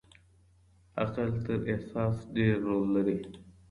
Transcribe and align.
عقل 1.03 1.29
تر 1.45 1.57
احساس 1.71 2.15
ډېر 2.35 2.55
رول 2.67 2.87
لري. 2.95 3.17